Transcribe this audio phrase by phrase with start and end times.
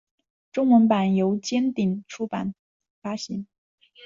[0.51, 2.55] 中文版由尖端出版
[3.03, 3.45] 发行。